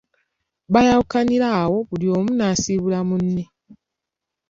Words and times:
Baayawukanira 0.73 1.47
awo 1.61 1.77
buli 1.89 2.07
omu 2.17 2.31
n'asiibula 2.33 2.99
munne. 3.07 3.43